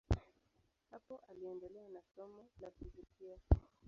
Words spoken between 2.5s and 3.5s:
la fizikia.